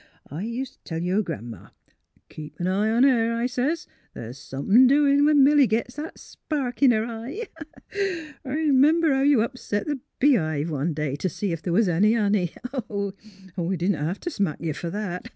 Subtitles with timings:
[0.31, 1.69] I ust' t' tell yer Gran 'ma,'
[2.29, 3.85] Keep an eye on her,' I sez,'
[4.17, 7.47] th's somethin' doin' when Milly gits that spark in her eye.'
[8.43, 12.13] 'Member how you upset the bee hive one day t' see if the' was any
[12.15, 12.51] honey!
[13.55, 15.29] We didn't hev t' smack ye fer that.